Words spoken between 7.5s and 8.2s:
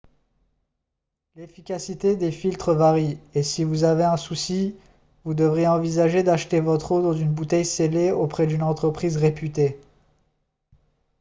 scellée